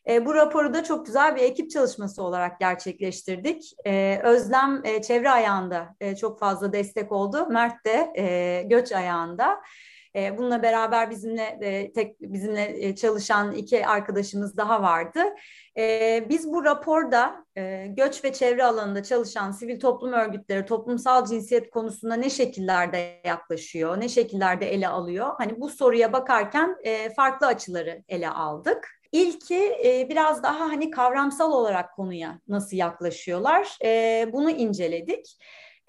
E, 0.09 0.25
bu 0.25 0.35
raporu 0.35 0.73
da 0.73 0.83
çok 0.83 1.05
güzel 1.05 1.35
bir 1.35 1.41
ekip 1.41 1.71
çalışması 1.71 2.23
olarak 2.23 2.59
gerçekleştirdik. 2.59 3.73
E, 3.85 4.19
Özlem 4.23 4.81
e, 4.85 5.01
çevre 5.01 5.31
ayağında 5.31 5.95
e, 5.99 6.15
çok 6.15 6.39
fazla 6.39 6.73
destek 6.73 7.11
oldu. 7.11 7.47
Mert 7.49 7.85
de 7.85 8.13
e, 8.17 8.63
göç 8.63 8.91
ayağında. 8.91 9.61
E, 10.15 10.37
bununla 10.37 10.63
beraber 10.63 11.09
bizimle 11.09 11.57
e, 11.61 11.93
tek 11.93 12.21
bizimle 12.21 12.87
e, 12.87 12.95
çalışan 12.95 13.51
iki 13.51 13.87
arkadaşımız 13.87 14.57
daha 14.57 14.81
vardı. 14.81 15.19
E, 15.77 16.25
biz 16.29 16.53
bu 16.53 16.63
raporda 16.63 17.45
e, 17.57 17.87
göç 17.87 18.23
ve 18.23 18.33
çevre 18.33 18.63
alanında 18.63 19.03
çalışan 19.03 19.51
sivil 19.51 19.79
toplum 19.79 20.13
örgütleri 20.13 20.65
toplumsal 20.65 21.25
cinsiyet 21.25 21.69
konusunda 21.69 22.15
ne 22.15 22.29
şekillerde 22.29 23.21
yaklaşıyor, 23.25 23.99
ne 23.99 24.09
şekillerde 24.09 24.73
ele 24.73 24.87
alıyor? 24.87 25.31
Hani 25.37 25.61
bu 25.61 25.69
soruya 25.69 26.13
bakarken 26.13 26.75
farklı 27.15 27.47
açıları 27.47 28.03
ele 28.07 28.29
aldık. 28.29 28.87
İlki 29.11 29.75
e, 29.85 30.07
biraz 30.09 30.43
daha 30.43 30.59
hani 30.59 30.91
kavramsal 30.91 31.51
olarak 31.51 31.95
konuya 31.95 32.39
nasıl 32.47 32.77
yaklaşıyorlar 32.77 33.77
bunu 34.33 34.49
inceledik. 34.49 35.37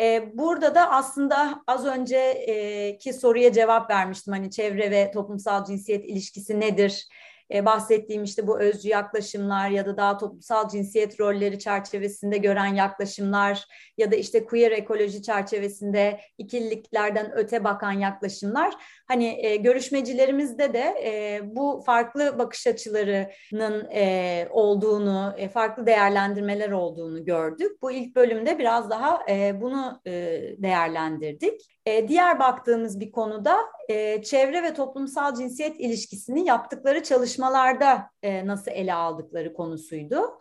E, 0.00 0.30
burada 0.38 0.74
da 0.74 0.90
aslında 0.90 1.62
az 1.66 1.86
önceki 1.86 3.12
soruya 3.12 3.52
cevap 3.52 3.90
vermiştim 3.90 4.32
hani 4.32 4.50
çevre 4.50 4.90
ve 4.90 5.10
toplumsal 5.10 5.64
cinsiyet 5.64 6.04
ilişkisi 6.04 6.60
nedir? 6.60 7.08
E, 7.54 7.66
bahsettiğim 7.66 8.24
işte 8.24 8.46
bu 8.46 8.60
özcü 8.60 8.88
yaklaşımlar 8.88 9.70
ya 9.70 9.86
da 9.86 9.96
daha 9.96 10.18
toplumsal 10.18 10.68
cinsiyet 10.68 11.20
rolleri 11.20 11.58
çerçevesinde 11.58 12.38
gören 12.38 12.74
yaklaşımlar 12.74 13.64
ya 13.98 14.12
da 14.12 14.16
işte 14.16 14.44
queer 14.44 14.70
ekoloji 14.72 15.22
çerçevesinde 15.22 16.20
ikililiklerden 16.38 17.32
öte 17.34 17.64
bakan 17.64 17.92
yaklaşımlar 17.92 18.74
hani 19.08 19.46
e, 19.46 19.56
görüşmecilerimizde 19.56 20.74
de 20.74 20.94
e, 21.04 21.40
bu 21.56 21.82
farklı 21.86 22.38
bakış 22.38 22.66
açılarının 22.66 23.88
e, 23.90 24.48
olduğunu, 24.50 25.34
e, 25.36 25.48
farklı 25.48 25.86
değerlendirmeler 25.86 26.70
olduğunu 26.70 27.24
gördük. 27.24 27.82
Bu 27.82 27.92
ilk 27.92 28.16
bölümde 28.16 28.58
biraz 28.58 28.90
daha 28.90 29.20
e, 29.30 29.60
bunu 29.60 30.00
e, 30.06 30.12
değerlendirdik. 30.58 31.75
E, 31.86 32.08
diğer 32.08 32.38
baktığımız 32.38 33.00
bir 33.00 33.10
konuda 33.12 33.58
e, 33.88 34.22
çevre 34.22 34.62
ve 34.62 34.74
toplumsal 34.74 35.34
cinsiyet 35.34 35.80
ilişkisini 35.80 36.48
yaptıkları 36.48 37.02
çalışmalarda 37.02 38.10
e, 38.22 38.46
nasıl 38.46 38.70
ele 38.70 38.94
aldıkları 38.94 39.54
konusuydu. 39.54 40.38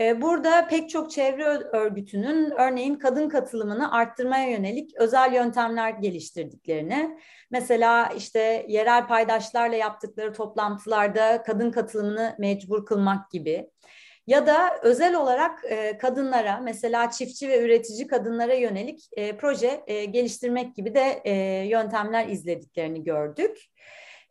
E, 0.00 0.22
burada 0.22 0.68
pek 0.68 0.90
çok 0.90 1.10
çevre 1.10 1.44
örgütünün 1.72 2.50
örneğin 2.50 2.94
kadın 2.94 3.28
katılımını 3.28 3.92
arttırmaya 3.92 4.50
yönelik 4.50 4.94
özel 4.96 5.32
yöntemler 5.34 5.90
geliştirdiklerini, 5.90 7.18
mesela 7.50 8.08
işte 8.16 8.66
yerel 8.68 9.06
paydaşlarla 9.06 9.76
yaptıkları 9.76 10.32
toplantılarda 10.32 11.42
kadın 11.42 11.70
katılımını 11.70 12.36
mecbur 12.38 12.86
kılmak 12.86 13.30
gibi 13.30 13.70
ya 14.26 14.46
da 14.46 14.78
özel 14.82 15.14
olarak 15.14 15.64
e, 15.64 15.98
kadınlara 15.98 16.60
mesela 16.62 17.10
çiftçi 17.10 17.48
ve 17.48 17.62
üretici 17.62 18.06
kadınlara 18.06 18.54
yönelik 18.54 19.08
e, 19.12 19.36
proje 19.36 19.82
e, 19.86 20.04
geliştirmek 20.04 20.76
gibi 20.76 20.94
de 20.94 21.20
e, 21.24 21.32
yöntemler 21.66 22.28
izlediklerini 22.28 23.04
gördük. 23.04 23.56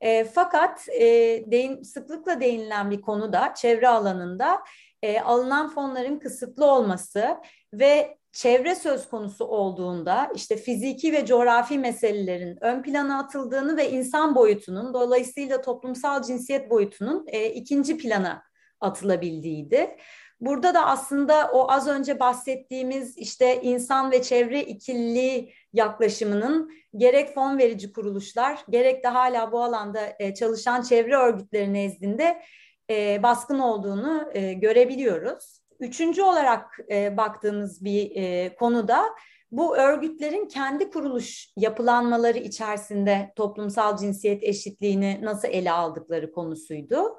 E, 0.02 0.24
fakat 0.26 0.90
e, 0.90 1.04
değin, 1.52 1.84
sıklıkla 1.84 2.42
değinilen 2.42 2.92
bir 2.92 3.02
konu 3.02 3.34
da 3.34 3.54
çevre 3.54 3.88
alanında 3.88 4.64
e, 5.02 5.20
alınan 5.20 5.70
fonların 5.70 6.20
kısıtlı 6.20 6.66
olması 6.66 7.38
ve 7.74 8.18
çevre 8.32 8.76
söz 8.76 9.10
konusu 9.10 9.46
olduğunda 9.46 10.32
işte 10.36 10.58
fiziki 10.58 11.14
ve 11.14 11.26
coğrafi 11.26 11.80
meselelerin 11.80 12.58
ön 12.62 12.82
plana 12.84 13.20
atıldığını 13.20 13.78
ve 13.78 13.90
insan 13.90 14.36
boyutunun 14.36 14.94
dolayısıyla 14.94 15.62
toplumsal 15.62 16.24
cinsiyet 16.24 16.70
boyutunun 16.70 17.26
e, 17.28 17.50
ikinci 17.50 17.98
plana 17.98 18.44
atılabildiğiydi. 18.82 19.98
Burada 20.40 20.74
da 20.74 20.86
aslında 20.86 21.52
o 21.54 21.72
az 21.72 21.88
önce 21.88 22.20
bahsettiğimiz 22.20 23.18
işte 23.18 23.62
insan 23.62 24.12
ve 24.12 24.22
çevre 24.22 24.62
ikililiği 24.62 25.54
yaklaşımının 25.74 26.72
gerek 26.98 27.34
fon 27.34 27.58
verici 27.58 27.94
kuruluşlar 27.94 28.60
gerek 28.70 29.04
de 29.04 29.08
hala 29.08 29.52
bu 29.52 29.64
alanda 29.64 30.02
e, 30.20 30.34
çalışan 30.34 30.82
çevre 30.82 31.18
örgütleri 31.18 31.74
nezdinde 31.74 32.42
e, 32.90 33.24
baskın 33.24 33.60
olduğunu 33.60 34.30
e, 34.34 34.54
görebiliyoruz. 34.54 35.62
Üçüncü 35.80 36.22
olarak 36.22 36.80
baktığımız 37.18 37.86
bir 37.86 38.56
konuda 38.56 39.06
bu 39.52 39.78
örgütlerin 39.78 40.46
kendi 40.46 40.90
kuruluş 40.90 41.50
yapılanmaları 41.58 42.38
içerisinde 42.38 43.34
toplumsal 43.36 43.98
cinsiyet 43.98 44.44
eşitliğini 44.44 45.20
nasıl 45.22 45.48
ele 45.48 45.72
aldıkları 45.72 46.32
konusuydu. 46.32 47.18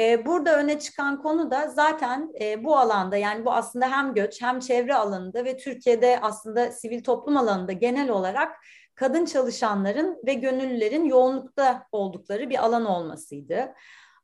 E, 0.00 0.26
burada 0.26 0.56
öne 0.58 0.78
çıkan 0.78 1.22
konu 1.22 1.50
da 1.50 1.68
zaten 1.68 2.32
e, 2.40 2.64
bu 2.64 2.76
alanda 2.76 3.16
yani 3.16 3.44
bu 3.44 3.52
aslında 3.52 3.90
hem 3.90 4.14
göç 4.14 4.42
hem 4.42 4.60
çevre 4.60 4.94
alanında 4.94 5.44
ve 5.44 5.56
Türkiye'de 5.56 6.18
aslında 6.22 6.72
sivil 6.72 7.02
toplum 7.02 7.36
alanında 7.36 7.72
genel 7.72 8.10
olarak 8.10 8.56
kadın 8.94 9.24
çalışanların 9.24 10.22
ve 10.26 10.34
gönüllülerin 10.34 11.04
yoğunlukta 11.04 11.86
oldukları 11.92 12.50
bir 12.50 12.64
alan 12.64 12.84
olmasıydı. 12.84 13.74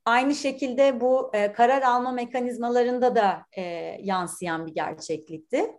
Aynı 0.05 0.35
şekilde 0.35 1.01
bu 1.01 1.31
e, 1.33 1.53
karar 1.53 1.81
alma 1.81 2.11
mekanizmalarında 2.11 3.15
da 3.15 3.45
e, 3.57 3.61
yansıyan 4.01 4.65
bir 4.67 4.73
gerçeklikti. 4.73 5.71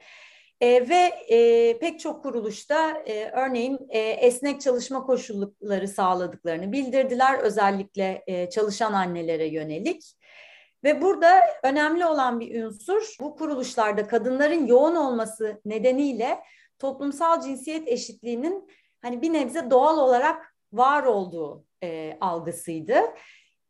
E, 0.60 0.88
ve 0.88 1.12
e, 1.28 1.78
pek 1.78 2.00
çok 2.00 2.22
kuruluşta 2.22 2.90
e, 2.90 3.30
örneğin 3.30 3.78
e, 3.88 3.98
esnek 3.98 4.60
çalışma 4.60 5.06
koşulları 5.06 5.88
sağladıklarını 5.88 6.72
bildirdiler 6.72 7.38
özellikle 7.38 8.24
e, 8.26 8.50
çalışan 8.50 8.92
annelere 8.92 9.46
yönelik. 9.46 10.16
Ve 10.84 11.02
burada 11.02 11.40
önemli 11.62 12.06
olan 12.06 12.40
bir 12.40 12.64
unsur 12.64 13.16
bu 13.20 13.36
kuruluşlarda 13.36 14.06
kadınların 14.08 14.66
yoğun 14.66 14.94
olması 14.94 15.60
nedeniyle 15.64 16.38
toplumsal 16.78 17.40
cinsiyet 17.40 17.88
eşitliğinin 17.88 18.68
hani 19.02 19.22
bir 19.22 19.32
nebze 19.32 19.70
doğal 19.70 19.98
olarak 19.98 20.54
var 20.72 21.02
olduğu 21.02 21.64
e, 21.82 22.18
algısıydı. 22.20 22.96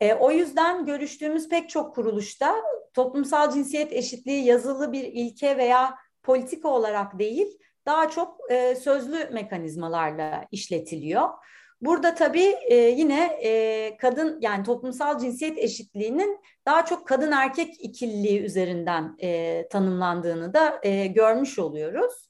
E, 0.00 0.14
o 0.14 0.30
yüzden 0.30 0.86
görüştüğümüz 0.86 1.48
pek 1.48 1.68
çok 1.68 1.94
kuruluşta 1.94 2.56
toplumsal 2.94 3.52
cinsiyet 3.52 3.92
eşitliği 3.92 4.44
yazılı 4.44 4.92
bir 4.92 5.04
ilke 5.04 5.56
veya 5.56 5.94
politika 6.26 6.68
olarak 6.68 7.18
değil, 7.18 7.58
daha 7.86 8.10
çok 8.10 8.38
e, 8.50 8.74
sözlü 8.74 9.28
mekanizmalarla 9.32 10.44
işletiliyor. 10.52 11.28
Burada 11.80 12.14
tabii 12.14 12.54
e, 12.70 12.74
yine 12.74 13.24
e, 13.42 13.96
kadın 13.96 14.38
yani 14.40 14.64
toplumsal 14.64 15.18
cinsiyet 15.18 15.58
eşitliğinin 15.58 16.40
daha 16.66 16.84
çok 16.84 17.08
kadın 17.08 17.32
erkek 17.32 17.80
ikililiği 17.80 18.40
üzerinden 18.40 19.16
e, 19.22 19.68
tanımlandığını 19.68 20.54
da 20.54 20.80
e, 20.82 21.06
görmüş 21.06 21.58
oluyoruz. 21.58 22.28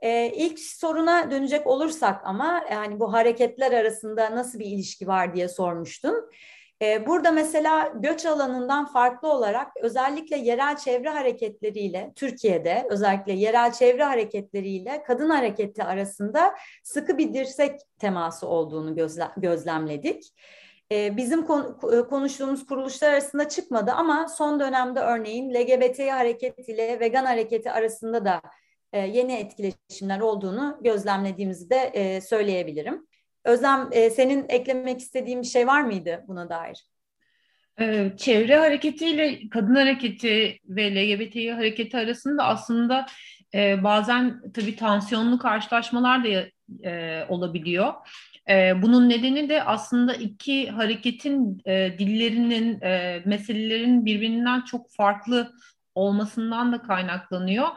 E, 0.00 0.26
ilk 0.26 0.58
soruna 0.58 1.30
dönecek 1.30 1.66
olursak 1.66 2.20
ama 2.24 2.64
yani 2.70 3.00
bu 3.00 3.12
hareketler 3.12 3.72
arasında 3.72 4.36
nasıl 4.36 4.58
bir 4.58 4.66
ilişki 4.66 5.06
var 5.06 5.34
diye 5.34 5.48
sormuştun. 5.48 6.30
Ee, 6.82 7.06
burada 7.06 7.30
mesela 7.30 7.92
göç 7.94 8.26
alanından 8.26 8.86
farklı 8.86 9.32
olarak 9.32 9.72
özellikle 9.82 10.36
yerel 10.36 10.76
çevre 10.76 11.08
hareketleriyle 11.08 12.12
Türkiye'de 12.16 12.86
özellikle 12.90 13.32
yerel 13.32 13.72
çevre 13.72 14.04
hareketleriyle 14.04 15.02
kadın 15.02 15.30
hareketi 15.30 15.84
arasında 15.84 16.54
sıkı 16.82 17.18
bir 17.18 17.34
dirsek 17.34 17.80
teması 17.98 18.48
olduğunu 18.48 18.94
gözle 18.94 19.28
gözlemledik. 19.36 20.34
Ee, 20.92 21.16
bizim 21.16 21.46
konuştuğumuz 22.10 22.66
kuruluşlar 22.66 23.12
arasında 23.12 23.48
çıkmadı 23.48 23.92
ama 23.92 24.28
son 24.28 24.60
dönemde 24.60 25.00
örneğin 25.00 25.54
LGBT 25.54 25.98
hareket 25.98 26.68
ile 26.68 27.00
vegan 27.00 27.24
hareketi 27.24 27.70
arasında 27.70 28.24
da 28.24 28.40
e, 28.92 28.98
yeni 29.00 29.34
etkileşimler 29.34 30.20
olduğunu 30.20 30.78
gözlemlediğimizi 30.80 31.70
de 31.70 31.76
e, 31.76 32.20
söyleyebilirim. 32.20 33.07
Özlem 33.48 33.88
e, 33.92 34.10
senin 34.10 34.46
eklemek 34.48 35.00
istediğin 35.00 35.42
bir 35.42 35.46
şey 35.46 35.66
var 35.66 35.80
mıydı 35.80 36.24
buna 36.28 36.48
dair? 36.48 36.84
Ee, 37.80 38.12
çevre 38.16 38.56
hareketiyle 38.56 39.48
kadın 39.48 39.74
hareketi 39.74 40.58
ve 40.64 40.94
LGBT 40.94 41.56
hareketi 41.56 41.96
arasında 41.96 42.44
aslında 42.44 43.06
e, 43.54 43.84
bazen 43.84 44.40
tabii 44.54 44.76
tansiyonlu 44.76 45.38
karşılaşmalar 45.38 46.24
da 46.24 46.46
e, 46.88 47.24
olabiliyor. 47.28 47.94
E, 48.48 48.82
bunun 48.82 49.08
nedeni 49.08 49.48
de 49.48 49.62
aslında 49.62 50.14
iki 50.14 50.70
hareketin 50.70 51.62
e, 51.66 51.98
dillerinin, 51.98 52.80
e, 52.80 53.22
meselelerin 53.24 54.06
birbirinden 54.06 54.60
çok 54.60 54.90
farklı 54.92 55.52
olmasından 55.94 56.72
da 56.72 56.82
kaynaklanıyor. 56.82 57.68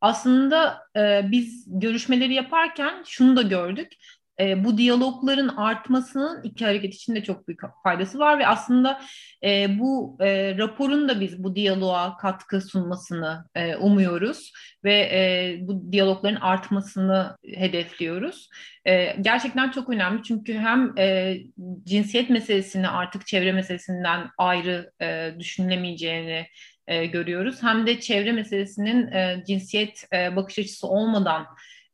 Aslında 0.00 0.78
e, 0.96 1.22
biz 1.30 1.64
görüşmeleri 1.66 2.34
yaparken 2.34 3.02
şunu 3.06 3.36
da 3.36 3.42
gördük 3.42 3.92
e, 4.40 4.64
bu 4.64 4.78
diyalogların 4.78 5.48
artmasının 5.48 6.42
iki 6.42 6.64
hareket 6.64 6.94
için 6.94 7.14
de 7.14 7.22
çok 7.22 7.48
büyük 7.48 7.60
faydası 7.82 8.18
var 8.18 8.38
ve 8.38 8.46
aslında 8.46 9.00
e, 9.44 9.78
bu 9.78 10.16
e, 10.20 10.58
raporun 10.58 11.08
da 11.08 11.20
biz 11.20 11.44
bu 11.44 11.56
diyaloğa 11.56 12.16
katkı 12.16 12.60
sunmasını 12.60 13.44
e, 13.54 13.76
umuyoruz 13.76 14.52
ve 14.84 14.94
e, 14.94 15.58
bu 15.60 15.92
diyalogların 15.92 16.40
artmasını 16.40 17.36
hedefliyoruz. 17.54 18.48
E, 18.84 19.16
gerçekten 19.20 19.70
çok 19.70 19.88
önemli 19.88 20.22
çünkü 20.22 20.54
hem 20.54 20.98
e, 20.98 21.36
cinsiyet 21.84 22.30
meselesini 22.30 22.88
artık 22.88 23.26
çevre 23.26 23.52
meselesinden 23.52 24.30
ayrı 24.38 24.92
e, 25.02 25.34
düşünülemeyeceğini 25.38 26.46
e, 26.86 27.06
görüyoruz. 27.06 27.62
Hem 27.62 27.86
de 27.86 28.00
çevre 28.00 28.32
meselesinin 28.32 29.12
e, 29.12 29.44
cinsiyet 29.46 30.04
e, 30.12 30.36
bakış 30.36 30.58
açısı 30.58 30.86
olmadan 30.86 31.46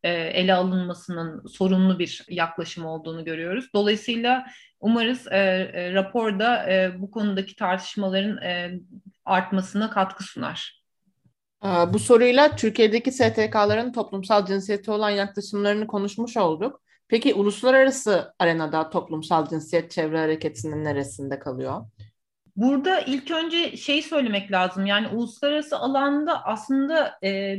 ele 0.09 0.55
alınmasının 0.55 1.47
sorumlu 1.47 1.99
bir 1.99 2.25
yaklaşım 2.29 2.87
olduğunu 2.87 3.25
görüyoruz. 3.25 3.69
Dolayısıyla 3.75 4.47
umarız 4.81 5.27
e, 5.27 5.37
e, 5.75 5.93
raporda 5.93 6.73
e, 6.73 7.01
bu 7.01 7.11
konudaki 7.11 7.57
tartışmaların 7.57 8.37
e, 8.43 8.81
artmasına 9.25 9.91
katkı 9.91 10.25
sunar. 10.25 10.83
Bu 11.89 11.99
soruyla 11.99 12.57
Türkiye'deki 12.57 13.13
STK'ların 13.13 13.93
toplumsal 13.93 14.47
cinsiyete 14.47 14.91
olan 14.91 15.11
yaklaşımlarını 15.11 15.87
konuşmuş 15.87 16.37
olduk. 16.37 16.81
Peki 17.09 17.35
uluslararası 17.35 18.35
arenada 18.39 18.91
toplumsal 18.91 19.49
cinsiyet 19.49 19.91
çevre 19.91 20.19
hareketinin 20.19 20.85
neresinde 20.85 21.39
kalıyor? 21.39 21.85
Burada 22.57 23.01
ilk 23.01 23.31
önce 23.31 23.77
şey 23.77 24.03
söylemek 24.03 24.53
lazım. 24.53 24.87
Yani 24.87 25.09
uluslararası 25.09 25.79
alanda 25.79 26.45
aslında 26.45 27.19
e, 27.23 27.59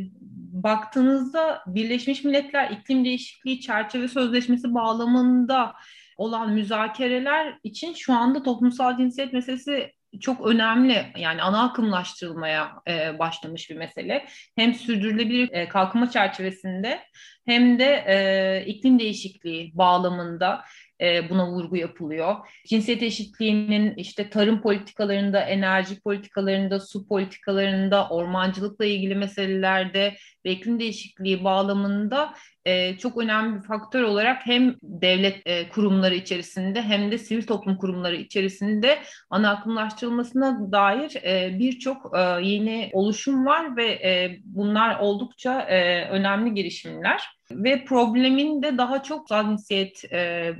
baktığınızda 0.63 1.63
Birleşmiş 1.67 2.23
Milletler 2.23 2.71
İklim 2.71 3.05
Değişikliği 3.05 3.61
Çerçeve 3.61 4.07
Sözleşmesi 4.07 4.73
bağlamında 4.73 5.73
olan 6.17 6.53
müzakereler 6.53 7.59
için 7.63 7.93
şu 7.93 8.13
anda 8.13 8.43
toplumsal 8.43 8.97
cinsiyet 8.97 9.33
meselesi 9.33 9.91
çok 10.21 10.47
önemli 10.47 11.05
yani 11.17 11.41
ana 11.41 11.63
akımlaştırılmaya 11.63 12.71
e, 12.87 13.19
başlamış 13.19 13.69
bir 13.69 13.77
mesele. 13.77 14.25
Hem 14.55 14.73
sürdürülebilir 14.73 15.49
e, 15.51 15.67
kalkınma 15.67 16.09
çerçevesinde 16.09 16.99
hem 17.45 17.79
de 17.79 18.03
e, 18.07 18.65
iklim 18.65 18.99
değişikliği 18.99 19.71
bağlamında 19.77 20.63
e, 21.01 21.29
buna 21.29 21.51
vurgu 21.51 21.77
yapılıyor. 21.77 22.35
Cinsiyet 22.67 23.03
eşitliğinin 23.03 23.95
işte 23.95 24.29
tarım 24.29 24.61
politikalarında, 24.61 25.39
enerji 25.39 26.01
politikalarında, 26.01 26.79
su 26.79 27.07
politikalarında, 27.07 28.09
ormancılıkla 28.09 28.85
ilgili 28.85 29.15
meselelerde 29.15 30.13
ve 30.45 30.51
iklim 30.51 30.79
değişikliği 30.79 31.43
bağlamında 31.43 32.33
e, 32.67 32.97
çok 32.97 33.17
önemli 33.17 33.55
bir 33.55 33.67
faktör 33.67 34.03
olarak 34.03 34.45
hem 34.45 34.75
devlet 34.83 35.41
e, 35.45 35.69
kurumları 35.69 36.15
içerisinde 36.15 36.81
hem 36.81 37.11
de 37.11 37.17
sivil 37.17 37.43
toplum 37.47 37.77
kurumları 37.77 38.15
içerisinde 38.15 38.99
ana 39.29 39.51
akımlaştırılmasına 39.51 40.71
dair 40.71 41.15
e, 41.15 41.59
birçok 41.59 42.11
yeni 42.41 42.89
oluşum 42.93 43.45
var 43.45 43.77
ve 43.77 43.99
bunlar 44.45 44.99
oldukça 44.99 45.65
önemli 46.11 46.53
girişimler. 46.53 47.23
Ve 47.51 47.85
problemin 47.85 48.63
de 48.63 48.77
daha 48.77 49.03
çok 49.03 49.27
cinsiyet 49.27 50.03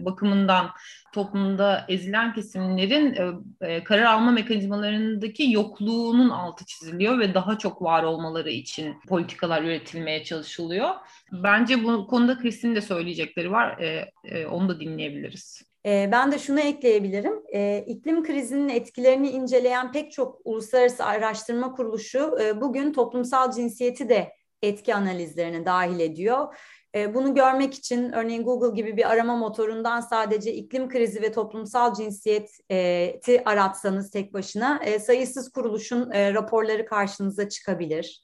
bakımından 0.06 0.70
toplumda 1.17 1.86
ezilen 1.89 2.34
kesimlerin 2.34 3.15
e, 3.15 3.67
e, 3.67 3.84
karar 3.84 4.03
alma 4.03 4.32
mekanizmalarındaki 4.32 5.51
yokluğunun 5.51 6.30
altı 6.30 6.65
çiziliyor 6.65 7.19
ve 7.19 7.34
daha 7.34 7.58
çok 7.58 7.82
var 7.82 8.03
olmaları 8.03 8.49
için 8.49 8.95
politikalar 9.08 9.63
üretilmeye 9.63 10.23
çalışılıyor. 10.23 10.89
Bence 11.32 11.84
bu 11.84 12.08
konuda 12.08 12.38
Kristin 12.38 12.75
de 12.75 12.82
söyleyecekleri 12.82 13.51
var. 13.51 13.77
E, 13.80 14.12
e, 14.23 14.45
onu 14.45 14.69
da 14.69 14.80
dinleyebiliriz. 14.80 15.62
E, 15.86 16.10
ben 16.12 16.32
de 16.32 16.39
şunu 16.39 16.60
ekleyebilirim. 16.60 17.34
E, 17.53 17.84
iklim 17.88 18.23
krizinin 18.23 18.69
etkilerini 18.69 19.30
inceleyen 19.30 19.91
pek 19.91 20.12
çok 20.12 20.41
uluslararası 20.43 21.06
araştırma 21.06 21.71
kuruluşu 21.71 22.38
bugün 22.56 22.93
toplumsal 22.93 23.51
cinsiyeti 23.51 24.10
de 24.10 24.32
etki 24.62 24.95
analizlerine 24.95 25.65
dahil 25.65 25.99
ediyor. 25.99 26.56
E, 26.95 27.13
bunu 27.13 27.36
görmek 27.36 27.73
için 27.73 28.12
örneğin 28.12 28.43
Google 28.43 28.82
gibi 28.82 28.97
bir 28.97 29.12
arama 29.12 29.36
motorundan 29.36 30.02
sadece 30.02 30.54
iklim 30.54 30.89
krizi 30.89 31.21
ve 31.21 31.32
toplumsal 31.32 31.93
cinsiyeti 31.93 33.43
aratsanız 33.45 34.12
tek 34.12 34.34
başına 34.34 34.80
e, 34.84 35.00
sayısız 35.00 35.52
kuruluşun 35.52 36.12
e, 36.12 36.34
raporları 36.34 36.86
karşınıza 36.86 37.50
çıkabilir. 37.50 38.21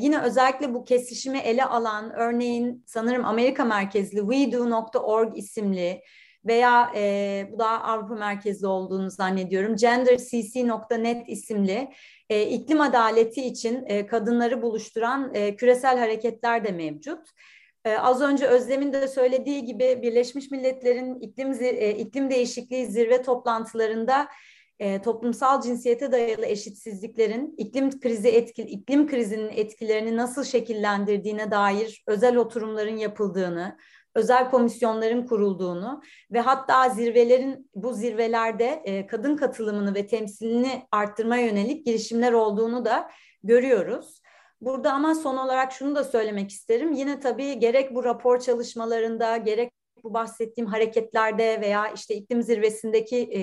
yine 0.00 0.20
özellikle 0.22 0.74
bu 0.74 0.84
kesişimi 0.84 1.38
ele 1.38 1.64
alan 1.64 2.12
örneğin 2.12 2.84
sanırım 2.86 3.24
Amerika 3.24 3.64
merkezli 3.64 4.18
WeDo.org 4.18 5.38
isimli 5.38 6.02
veya 6.46 6.92
e, 6.96 7.48
bu 7.52 7.58
da 7.58 7.84
Avrupa 7.84 8.14
merkezli 8.14 8.66
olduğunu 8.66 9.10
zannediyorum. 9.10 9.76
GenderCC.net 9.76 11.28
isimli 11.28 11.88
e, 12.30 12.42
iklim 12.42 12.80
adaleti 12.80 13.44
için 13.44 13.84
e, 13.86 14.06
kadınları 14.06 14.62
buluşturan 14.62 15.34
e, 15.34 15.56
küresel 15.56 15.98
hareketler 15.98 16.64
de 16.64 16.72
mevcut. 16.72 17.28
Az 18.00 18.22
önce 18.22 18.46
Özlem'in 18.46 18.92
de 18.92 19.08
söylediği 19.08 19.64
gibi 19.64 19.98
Birleşmiş 20.02 20.50
Milletler'in 20.50 21.20
iklim, 21.20 21.52
iklim 21.98 22.30
değişikliği 22.30 22.86
zirve 22.86 23.22
toplantılarında 23.22 24.28
toplumsal 25.04 25.60
cinsiyete 25.60 26.12
dayalı 26.12 26.46
eşitsizliklerin 26.46 27.54
iklim 27.56 28.00
krizi 28.00 28.28
etki, 28.28 28.62
iklim 28.62 29.08
krizinin 29.08 29.48
etkilerini 29.48 30.16
nasıl 30.16 30.44
şekillendirdiğine 30.44 31.50
dair 31.50 32.04
özel 32.06 32.36
oturumların 32.36 32.96
yapıldığını, 32.96 33.78
özel 34.14 34.50
komisyonların 34.50 35.26
kurulduğunu 35.26 36.02
ve 36.32 36.40
hatta 36.40 36.88
zirvelerin 36.88 37.70
bu 37.74 37.92
zirvelerde 37.92 38.82
e, 38.84 39.06
kadın 39.06 39.36
katılımını 39.36 39.94
ve 39.94 40.06
temsilini 40.06 40.86
arttırmaya 40.92 41.46
yönelik 41.46 41.86
girişimler 41.86 42.32
olduğunu 42.32 42.84
da 42.84 43.10
görüyoruz. 43.42 44.20
Burada 44.60 44.92
ama 44.92 45.14
son 45.14 45.36
olarak 45.36 45.72
şunu 45.72 45.96
da 45.96 46.04
söylemek 46.04 46.50
isterim. 46.50 46.92
Yine 46.92 47.20
tabii 47.20 47.58
gerek 47.58 47.94
bu 47.94 48.04
rapor 48.04 48.40
çalışmalarında 48.40 49.36
gerek 49.36 49.72
bu 50.08 50.14
bahsettiğim 50.14 50.70
hareketlerde 50.70 51.60
veya 51.60 51.88
işte 51.88 52.14
iklim 52.14 52.42
zirvesindeki 52.42 53.30
e, 53.34 53.40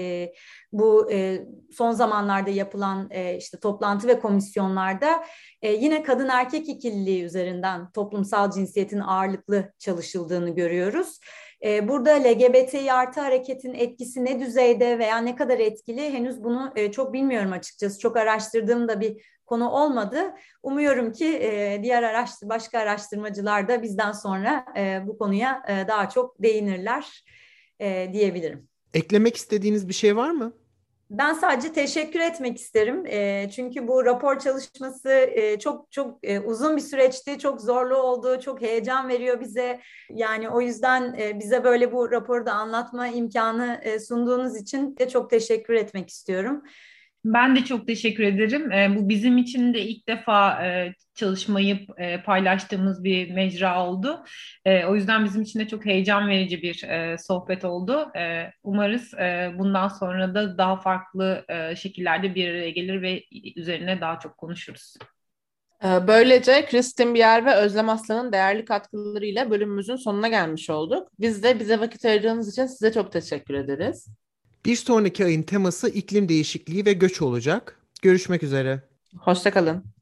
bu 0.71 1.11
e, 1.11 1.45
son 1.71 1.91
zamanlarda 1.91 2.49
yapılan 2.49 3.07
e, 3.11 3.37
işte 3.37 3.59
toplantı 3.59 4.07
ve 4.07 4.19
komisyonlarda 4.19 5.25
e, 5.61 5.71
yine 5.71 6.03
kadın 6.03 6.29
erkek 6.29 6.69
ikililiği 6.69 7.23
üzerinden 7.23 7.91
toplumsal 7.91 8.51
cinsiyetin 8.51 8.99
ağırlıklı 8.99 9.73
çalışıldığını 9.79 10.55
görüyoruz. 10.55 11.19
E, 11.63 11.87
burada 11.87 12.11
LGBTİ 12.11 12.93
artı 12.93 13.21
hareketin 13.21 13.73
etkisi 13.73 14.25
ne 14.25 14.39
düzeyde 14.39 14.99
veya 14.99 15.17
ne 15.17 15.35
kadar 15.35 15.59
etkili 15.59 16.13
henüz 16.13 16.43
bunu 16.43 16.73
e, 16.75 16.91
çok 16.91 17.13
bilmiyorum 17.13 17.51
açıkçası. 17.51 17.99
Çok 17.99 18.17
araştırdığım 18.17 18.87
da 18.87 19.01
bir 19.01 19.34
konu 19.45 19.69
olmadı. 19.69 20.33
Umuyorum 20.63 21.11
ki 21.11 21.39
e, 21.41 21.79
diğer 21.83 22.03
araştır 22.03 22.49
başka 22.49 22.79
araştırmacılar 22.79 23.67
da 23.67 23.81
bizden 23.81 24.11
sonra 24.11 24.65
e, 24.77 25.07
bu 25.07 25.17
konuya 25.17 25.63
e, 25.67 25.87
daha 25.87 26.09
çok 26.09 26.43
değinirler 26.43 27.23
e, 27.79 28.09
diyebilirim. 28.13 28.67
Eklemek 28.93 29.35
istediğiniz 29.35 29.87
bir 29.87 29.93
şey 29.93 30.15
var 30.15 30.31
mı? 30.31 30.53
Ben 31.09 31.33
sadece 31.33 31.73
teşekkür 31.73 32.19
etmek 32.19 32.57
isterim. 32.57 33.05
E, 33.05 33.49
çünkü 33.55 33.87
bu 33.87 34.05
rapor 34.05 34.39
çalışması 34.39 35.09
e, 35.09 35.59
çok 35.59 35.91
çok 35.91 36.17
e, 36.23 36.39
uzun 36.39 36.77
bir 36.77 36.81
süreçti, 36.81 37.39
çok 37.39 37.61
zorlu 37.61 37.97
oldu, 37.97 38.39
çok 38.41 38.61
heyecan 38.61 39.09
veriyor 39.09 39.39
bize. 39.39 39.79
Yani 40.09 40.49
o 40.49 40.61
yüzden 40.61 41.15
e, 41.19 41.39
bize 41.39 41.63
böyle 41.63 41.91
bu 41.91 42.11
raporu 42.11 42.45
da 42.45 42.53
anlatma 42.53 43.07
imkanı 43.07 43.79
e, 43.83 43.99
sunduğunuz 43.99 44.57
için 44.57 44.97
de 44.97 45.09
çok 45.09 45.29
teşekkür 45.29 45.73
etmek 45.73 46.09
istiyorum. 46.09 46.63
Ben 47.25 47.55
de 47.55 47.63
çok 47.63 47.87
teşekkür 47.87 48.23
ederim. 48.23 48.71
E, 48.71 48.95
bu 48.95 49.09
bizim 49.09 49.37
için 49.37 49.73
de 49.73 49.81
ilk 49.81 50.07
defa 50.07 50.65
e, 50.65 50.93
çalışmayı 51.15 51.79
e, 51.97 52.21
paylaştığımız 52.23 53.03
bir 53.03 53.31
mecra 53.31 53.87
oldu. 53.87 54.23
E, 54.65 54.85
o 54.85 54.95
yüzden 54.95 55.25
bizim 55.25 55.41
için 55.41 55.59
de 55.59 55.67
çok 55.67 55.85
heyecan 55.85 56.27
verici 56.27 56.61
bir 56.61 56.83
e, 56.83 57.17
sohbet 57.17 57.65
oldu. 57.65 58.11
E, 58.17 58.51
umarız 58.63 59.13
bundan 59.57 59.87
sonra 59.87 60.35
da 60.35 60.57
daha 60.57 60.75
farklı 60.79 61.45
şekillerde 61.77 62.35
bir 62.35 62.49
araya 62.49 62.69
gelir 62.69 63.01
ve 63.01 63.23
üzerine 63.55 64.01
daha 64.01 64.19
çok 64.19 64.37
konuşuruz. 64.37 64.93
Böylece 65.83 66.65
Kristin 66.65 67.15
Biyer 67.15 67.45
ve 67.45 67.55
Özlem 67.55 67.89
Aslan'ın 67.89 68.31
değerli 68.31 68.65
katkılarıyla 68.65 69.49
bölümümüzün 69.49 69.95
sonuna 69.95 70.27
gelmiş 70.27 70.69
olduk. 70.69 71.07
Biz 71.19 71.43
de 71.43 71.59
bize 71.59 71.79
vakit 71.79 72.05
ayırdığınız 72.05 72.51
için 72.51 72.65
size 72.65 72.93
çok 72.93 73.11
teşekkür 73.11 73.53
ederiz. 73.53 74.07
Bir 74.65 74.75
sonraki 74.75 75.25
ayın 75.25 75.43
teması 75.43 75.89
iklim 75.89 76.29
değişikliği 76.29 76.85
ve 76.85 76.93
göç 76.93 77.21
olacak. 77.21 77.79
Görüşmek 78.01 78.43
üzere. 78.43 78.83
Hoşçakalın. 79.17 79.94